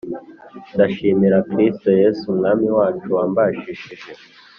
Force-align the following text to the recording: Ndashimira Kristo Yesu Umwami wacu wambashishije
Ndashimira 0.73 1.37
Kristo 1.49 1.89
Yesu 2.01 2.23
Umwami 2.33 2.67
wacu 2.77 3.07
wambashishije 3.17 4.11